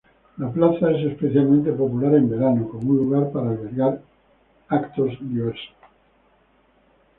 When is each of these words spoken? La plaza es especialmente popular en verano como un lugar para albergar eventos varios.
La 0.39 0.49
plaza 0.51 0.89
es 0.93 1.05
especialmente 1.11 1.71
popular 1.71 2.15
en 2.15 2.27
verano 2.27 2.67
como 2.69 2.89
un 2.89 2.97
lugar 2.97 3.31
para 3.31 3.51
albergar 3.51 4.01
eventos 4.71 5.11
varios. 5.19 5.57